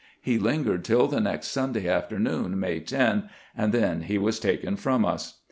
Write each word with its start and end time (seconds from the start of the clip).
He 0.19 0.39
lingered 0.39 0.83
till 0.83 1.05
the 1.05 1.19
next 1.19 1.49
Sun 1.49 1.73
day 1.73 1.87
afternoon, 1.87 2.59
May 2.59 2.79
10, 2.79 3.29
and 3.55 3.71
then 3.71 4.01
he 4.01 4.17
was 4.17 4.39
taken 4.39 4.75
from 4.75 5.05
us." 5.05 5.37